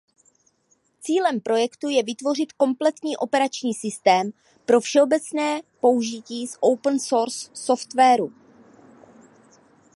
Cílem 1.01 1.39
projektu 1.41 1.89
je 1.89 2.03
vytvořit 2.03 2.53
kompletní 2.53 3.17
operační 3.17 3.73
systém 3.73 4.31
pro 4.65 4.79
všeobecné 4.79 5.61
použití 5.79 6.47
z 6.47 6.57
open 6.61 6.99
source 6.99 7.49
softwaru. 7.53 8.33